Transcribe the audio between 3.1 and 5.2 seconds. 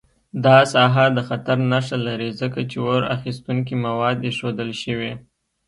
اخیستونکي مواد ایښودل شوي.